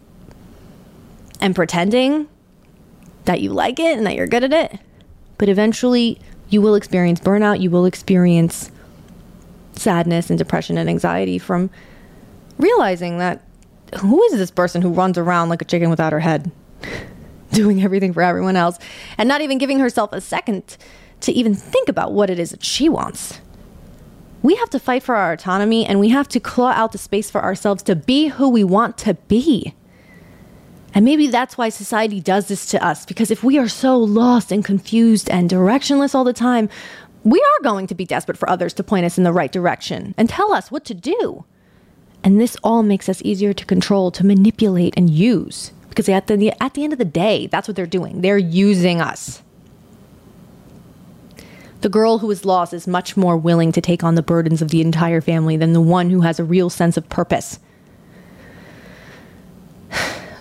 and 1.41 1.55
pretending 1.55 2.29
that 3.25 3.41
you 3.41 3.51
like 3.51 3.79
it 3.79 3.97
and 3.97 4.07
that 4.07 4.15
you're 4.15 4.27
good 4.27 4.45
at 4.45 4.53
it. 4.53 4.79
But 5.39 5.49
eventually, 5.49 6.21
you 6.49 6.61
will 6.61 6.75
experience 6.75 7.21
burnout, 7.21 7.61
you 7.61 7.71
will 7.71 7.87
experience 7.87 8.71
sadness 9.73 10.31
and 10.31 10.39
depression 10.39 10.79
and 10.79 10.89
anxiety 10.89 11.39
from 11.39 11.71
realizing 12.59 13.19
that 13.19 13.43
who 14.01 14.23
is 14.25 14.33
this 14.33 14.51
person 14.51 14.83
who 14.83 14.91
runs 14.91 15.19
around 15.19 15.49
like 15.49 15.63
a 15.63 15.65
chicken 15.65 15.91
without 15.91 16.13
her 16.13 16.21
head, 16.21 16.51
doing 17.53 17.83
everything 17.83 18.13
for 18.13 18.23
everyone 18.23 18.57
else, 18.57 18.79
and 19.19 19.29
not 19.29 19.41
even 19.41 19.59
giving 19.59 19.79
herself 19.79 20.13
a 20.13 20.21
second 20.21 20.77
to 21.21 21.33
even 21.33 21.55
think 21.55 21.89
about 21.89 22.13
what 22.13 22.31
it 22.31 22.39
is 22.39 22.51
that 22.51 22.65
she 22.65 22.89
wants. 22.89 23.41
We 24.43 24.57
have 24.57 24.69
to 24.71 24.79
fight 24.79 25.03
for 25.03 25.15
our 25.15 25.33
autonomy 25.33 25.87
and 25.87 25.99
we 25.99 26.11
have 26.11 26.29
to 26.29 26.41
claw 26.41 26.71
out 26.71 26.93
the 26.93 26.99
space 26.99 27.31
for 27.31 27.43
ourselves 27.43 27.83
to 27.85 27.97
be 27.97 28.29
who 28.29 28.49
we 28.49 28.63
want 28.63 28.99
to 28.99 29.15
be. 29.15 29.75
And 30.95 31.05
maybe 31.05 31.27
that's 31.27 31.59
why 31.59 31.69
society 31.71 32.21
does 32.21 32.47
this 32.47 32.67
to 32.67 32.83
us, 32.83 33.05
because 33.05 33.33
if 33.33 33.43
we 33.43 33.59
are 33.59 33.69
so 33.69 33.99
lost 33.99 34.53
and 34.53 34.65
confused 34.65 35.29
and 35.29 35.51
directionless 35.51 36.15
all 36.15 36.23
the 36.23 36.33
time, 36.33 36.69
we 37.25 37.41
are 37.41 37.63
going 37.65 37.89
to 37.89 37.95
be 37.95 38.05
desperate 38.05 38.39
for 38.39 38.49
others 38.49 38.73
to 38.75 38.85
point 38.85 39.05
us 39.05 39.19
in 39.19 39.25
the 39.25 39.33
right 39.33 39.51
direction 39.51 40.15
and 40.17 40.29
tell 40.29 40.53
us 40.53 40.71
what 40.71 40.85
to 40.85 40.95
do. 40.95 41.45
And 42.23 42.41
this 42.41 42.57
all 42.63 42.83
makes 42.83 43.09
us 43.09 43.23
easier 43.23 43.53
to 43.53 43.67
control, 43.67 44.11
to 44.13 44.25
manipulate, 44.25 44.95
and 44.97 45.11
use. 45.11 45.73
Because 45.89 46.09
at 46.09 46.29
the, 46.29 46.53
at 46.63 46.75
the 46.75 46.85
end 46.85 46.93
of 46.93 46.99
the 46.99 47.05
day, 47.05 47.49
that's 47.49 47.67
what 47.67 47.77
they're 47.77 47.87
doing. 47.87 48.21
They're 48.21 48.39
using 48.39 49.01
us. 49.01 49.43
The 51.81 51.89
girl 51.89 52.19
who 52.19 52.31
is 52.31 52.45
lost 52.45 52.73
is 52.73 52.87
much 52.87 53.17
more 53.17 53.37
willing 53.37 53.73
to 53.73 53.81
take 53.81 54.03
on 54.03 54.15
the 54.15 54.23
burdens 54.23 54.63
of 54.63 54.71
the 54.71 54.81
entire 54.81 55.21
family 55.21 55.57
than 55.57 55.73
the 55.73 55.81
one 55.83 56.09
who 56.09 56.23
has 56.23 56.39
a 56.39 56.45
real 56.45 56.71
sense 56.71 56.97
of 56.97 57.09
purpose 57.09 57.59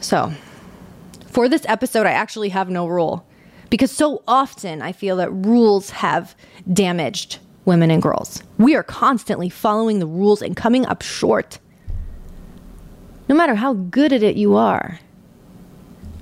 so, 0.03 0.33
for 1.27 1.49
this 1.49 1.65
episode, 1.67 2.05
I 2.05 2.11
actually 2.11 2.49
have 2.49 2.69
no 2.69 2.87
rule 2.87 3.25
because 3.69 3.91
so 3.91 4.21
often 4.27 4.81
I 4.81 4.91
feel 4.91 5.15
that 5.17 5.31
rules 5.31 5.89
have 5.91 6.35
damaged 6.71 7.39
women 7.65 7.89
and 7.89 8.01
girls. 8.01 8.43
We 8.57 8.75
are 8.75 8.83
constantly 8.83 9.49
following 9.49 9.99
the 9.99 10.05
rules 10.05 10.41
and 10.41 10.55
coming 10.55 10.85
up 10.85 11.01
short. 11.01 11.59
No 13.29 13.35
matter 13.35 13.55
how 13.55 13.73
good 13.73 14.11
at 14.13 14.21
it 14.21 14.35
you 14.35 14.55
are, 14.55 14.99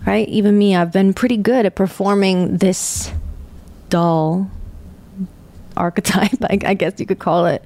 right? 0.05 0.27
Even 0.29 0.57
me, 0.57 0.75
I've 0.75 0.91
been 0.91 1.13
pretty 1.13 1.37
good 1.37 1.65
at 1.65 1.75
performing 1.75 2.57
this 2.57 3.11
doll 3.89 4.49
archetype, 5.75 6.37
I, 6.43 6.59
I 6.63 6.73
guess 6.73 6.99
you 6.99 7.05
could 7.05 7.19
call 7.19 7.47
it, 7.47 7.63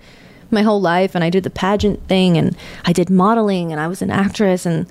my 0.50 0.62
whole 0.62 0.81
life. 0.81 1.15
And 1.15 1.24
I 1.24 1.29
did 1.29 1.43
the 1.43 1.50
pageant 1.50 2.07
thing 2.07 2.38
and 2.38 2.55
I 2.86 2.93
did 2.93 3.10
modeling 3.10 3.72
and 3.72 3.81
I 3.81 3.88
was 3.88 4.01
an 4.01 4.10
actress 4.10 4.65
and 4.65 4.88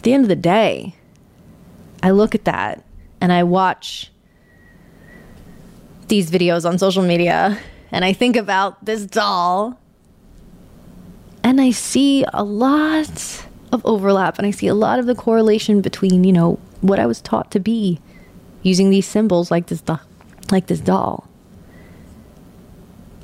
at 0.00 0.04
the 0.04 0.14
end 0.14 0.24
of 0.24 0.30
the 0.30 0.36
day, 0.36 0.94
I 2.02 2.12
look 2.12 2.34
at 2.34 2.46
that 2.46 2.82
and 3.20 3.30
I 3.30 3.42
watch 3.42 4.10
these 6.08 6.30
videos 6.30 6.66
on 6.66 6.78
social 6.78 7.02
media 7.02 7.58
and 7.92 8.02
I 8.02 8.14
think 8.14 8.34
about 8.34 8.82
this 8.82 9.04
doll 9.04 9.78
and 11.44 11.60
I 11.60 11.70
see 11.70 12.24
a 12.32 12.42
lot 12.42 13.46
of 13.72 13.84
overlap 13.84 14.38
and 14.38 14.46
I 14.46 14.52
see 14.52 14.68
a 14.68 14.74
lot 14.74 14.98
of 14.98 15.04
the 15.04 15.14
correlation 15.14 15.82
between, 15.82 16.24
you 16.24 16.32
know, 16.32 16.58
what 16.80 16.98
I 16.98 17.04
was 17.04 17.20
taught 17.20 17.50
to 17.50 17.60
be 17.60 18.00
using 18.62 18.88
these 18.88 19.06
symbols 19.06 19.50
like 19.50 19.66
this 19.66 19.82
like 20.50 20.68
this 20.68 20.80
doll. 20.80 21.28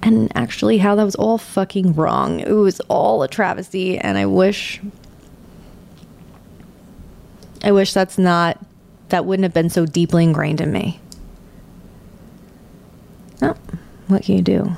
And 0.02 0.30
actually 0.36 0.76
how 0.76 0.94
that 0.96 1.04
was 1.04 1.14
all 1.14 1.38
fucking 1.38 1.94
wrong. 1.94 2.40
It 2.40 2.52
was 2.52 2.80
all 2.80 3.22
a 3.22 3.28
travesty 3.28 3.96
and 3.96 4.18
I 4.18 4.26
wish 4.26 4.82
I 7.66 7.72
wish 7.72 7.92
that's 7.92 8.16
not, 8.16 8.64
that 9.08 9.24
wouldn't 9.24 9.42
have 9.42 9.52
been 9.52 9.70
so 9.70 9.86
deeply 9.86 10.22
ingrained 10.22 10.60
in 10.60 10.70
me. 10.70 11.00
Oh, 13.42 13.56
what 14.06 14.22
can 14.22 14.36
you 14.36 14.42
do? 14.42 14.76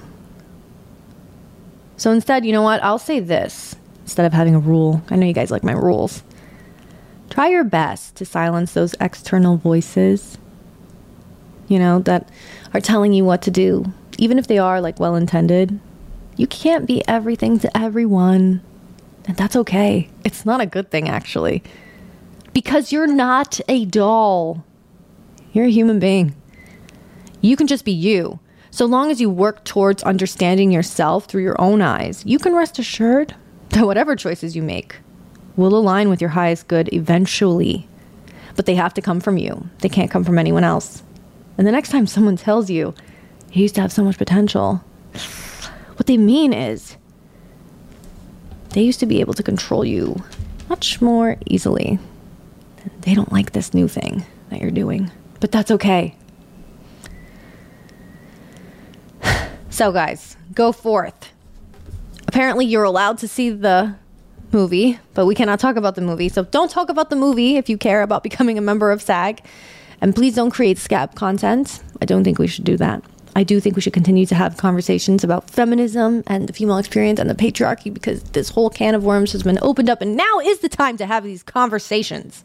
So 1.99 2.11
instead, 2.11 2.47
you 2.47 2.53
know 2.53 2.63
what? 2.63 2.83
I'll 2.83 2.99
say 2.99 3.21
this 3.21 3.77
instead 4.05 4.25
of 4.25 4.33
having 4.33 4.55
a 4.55 4.59
rule. 4.59 5.03
I 5.11 5.17
know 5.17 5.27
you 5.27 5.35
guys 5.35 5.51
like 5.51 5.63
my 5.63 5.75
rules. 5.75 6.23
Try 7.29 7.49
your 7.49 7.63
best 7.63 8.17
to 8.17 8.25
silence 8.25 8.73
those 8.73 8.95
external 9.03 9.59
voices, 9.59 10.39
you 11.69 11.79
know, 11.79 11.99
that 12.01 12.31
are 12.73 12.81
telling 12.81 13.13
you 13.13 13.23
what 13.23 13.43
to 13.43 13.51
do, 13.51 13.85
even 14.17 14.39
if 14.39 14.47
they 14.47 14.57
are 14.57 14.81
like 14.81 14.99
well 14.99 15.15
intended. 15.15 15.79
You 16.37 16.47
can't 16.47 16.87
be 16.87 17.07
everything 17.07 17.59
to 17.59 17.77
everyone, 17.77 18.63
and 19.27 19.37
that's 19.37 19.57
okay. 19.57 20.09
It's 20.25 20.47
not 20.47 20.63
a 20.63 20.67
good 20.67 20.91
thing, 20.91 21.11
actually 21.11 21.63
because 22.59 22.91
you're 22.91 23.07
not 23.07 23.61
a 23.69 23.85
doll. 23.85 24.65
You're 25.53 25.67
a 25.67 25.71
human 25.71 26.01
being. 26.01 26.35
You 27.41 27.55
can 27.57 27.69
just 27.69 27.85
be 27.85 27.93
you. 27.93 28.41
So 28.73 28.85
long 28.85 29.13
as 29.13 29.21
you 29.21 29.31
work 29.31 29.63
towards 29.63 30.03
understanding 30.03 30.73
yourself 30.73 31.27
through 31.27 31.45
your 31.45 31.61
own 31.61 31.81
eyes, 31.81 32.25
you 32.27 32.41
can 32.41 32.57
rest 32.57 32.81
assured 32.81 33.33
that 33.69 33.87
whatever 33.87 34.17
choices 34.17 34.57
you 34.57 34.63
make 34.65 34.97
will 35.55 35.77
align 35.77 36.09
with 36.09 36.21
your 36.21 36.31
highest 36.31 36.67
good 36.67 36.93
eventually. 36.93 37.87
But 38.57 38.67
they 38.67 38.75
have 38.75 38.93
to 38.95 39.03
come 39.03 39.21
from 39.21 39.39
you, 39.39 39.71
they 39.79 39.89
can't 39.89 40.11
come 40.11 40.25
from 40.25 40.37
anyone 40.37 40.65
else. 40.65 41.05
And 41.59 41.65
the 41.65 41.71
next 41.71 41.91
time 41.91 42.09
someone 42.09 42.37
tells 42.37 42.69
you, 42.69 42.93
you 43.53 43.63
used 43.63 43.77
to 43.77 43.83
have 43.83 43.93
so 43.93 44.03
much 44.03 44.19
potential, 44.19 44.83
what 45.95 46.09
they 46.09 46.19
mean 46.19 46.53
is 46.53 46.97
they 48.71 48.83
used 48.83 48.99
to 48.99 49.07
be 49.07 49.21
able 49.21 49.35
to 49.35 49.45
control 49.45 49.85
you 49.85 50.21
much 50.69 51.01
more 51.01 51.37
easily 51.47 52.01
they 53.09 53.15
don't 53.15 53.33
like 53.33 53.53
this 53.53 53.73
new 53.73 53.89
thing 53.89 54.23
that 54.51 54.61
you're 54.61 54.71
doing. 54.71 55.11
But 55.41 55.51
that's 55.51 55.71
okay. 55.71 56.15
So, 59.71 59.93
guys, 59.93 60.37
go 60.55 60.73
forth. 60.73 61.33
Apparently, 62.27 62.67
you're 62.67 62.85
allowed 62.85 63.19
to 63.19 63.29
see 63.29 63.51
the 63.51 63.95
movie, 64.53 64.99
but 65.15 65.25
we 65.25 65.37
cannot 65.37 65.61
talk 65.61 65.77
about 65.77 65.95
the 65.95 66.01
movie. 66.01 66.29
So 66.29 66.43
don't 66.45 66.71
talk 66.71 66.89
about 66.89 67.11
the 67.11 67.17
movie 67.17 67.57
if 67.57 67.69
you 67.69 67.79
care 67.79 68.03
about 68.03 68.23
becoming 68.29 68.59
a 68.59 68.61
member 68.61 68.91
of 68.91 69.01
SAG. 69.01 69.41
And 70.01 70.15
please 70.15 70.35
don't 70.35 70.51
create 70.51 70.79
scab 70.79 71.15
content. 71.15 71.81
I 72.03 72.07
don't 72.07 72.25
think 72.25 72.39
we 72.39 72.49
should 72.49 72.65
do 72.65 72.77
that. 72.79 73.05
I 73.37 73.45
do 73.45 73.61
think 73.61 73.77
we 73.77 73.83
should 73.83 73.93
continue 73.93 74.27
to 74.27 74.35
have 74.35 74.57
conversations 74.57 75.23
about 75.23 75.49
feminism 75.49 76.25
and 76.27 76.49
the 76.49 76.53
female 76.53 76.79
experience 76.79 77.21
and 77.21 77.31
the 77.31 77.35
patriarchy 77.35 77.93
because 77.93 78.23
this 78.25 78.49
whole 78.49 78.71
can 78.71 78.97
of 78.97 79.05
worms 79.05 79.31
has 79.33 79.45
been 79.45 79.59
opened 79.63 79.89
up, 79.89 80.03
and 80.03 80.17
now 80.17 80.41
is 80.41 80.59
the 80.59 80.69
time 80.69 80.97
to 80.97 81.07
have 81.07 81.23
these 81.23 81.45
conversations. 81.45 82.43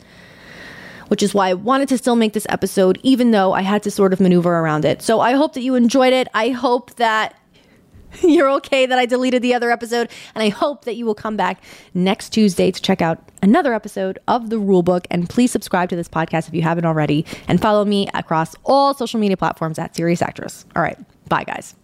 Which 1.07 1.23
is 1.23 1.33
why 1.33 1.49
I 1.49 1.53
wanted 1.53 1.89
to 1.89 1.97
still 1.97 2.15
make 2.15 2.33
this 2.33 2.47
episode, 2.49 2.99
even 3.03 3.31
though 3.31 3.53
I 3.53 3.61
had 3.61 3.83
to 3.83 3.91
sort 3.91 4.13
of 4.13 4.19
maneuver 4.19 4.59
around 4.59 4.85
it. 4.85 5.01
So 5.01 5.19
I 5.19 5.33
hope 5.33 5.53
that 5.53 5.61
you 5.61 5.75
enjoyed 5.75 6.13
it. 6.13 6.27
I 6.33 6.49
hope 6.49 6.95
that 6.95 7.35
you're 8.21 8.49
okay 8.49 8.85
that 8.85 8.99
I 8.99 9.05
deleted 9.05 9.41
the 9.41 9.53
other 9.53 9.71
episode. 9.71 10.09
And 10.35 10.43
I 10.43 10.49
hope 10.49 10.85
that 10.85 10.95
you 10.95 11.05
will 11.05 11.15
come 11.15 11.37
back 11.37 11.61
next 11.93 12.29
Tuesday 12.29 12.71
to 12.71 12.81
check 12.81 13.01
out 13.01 13.29
another 13.41 13.73
episode 13.73 14.19
of 14.27 14.49
The 14.49 14.57
Rulebook. 14.57 15.05
And 15.11 15.29
please 15.29 15.51
subscribe 15.51 15.89
to 15.89 15.95
this 15.95 16.07
podcast 16.07 16.47
if 16.47 16.53
you 16.53 16.61
haven't 16.61 16.85
already. 16.85 17.25
And 17.47 17.61
follow 17.61 17.85
me 17.85 18.07
across 18.13 18.55
all 18.63 18.93
social 18.93 19.19
media 19.19 19.37
platforms 19.37 19.79
at 19.79 19.95
Serious 19.95 20.21
Actress. 20.21 20.65
All 20.75 20.81
right. 20.81 20.97
Bye, 21.29 21.43
guys. 21.43 21.75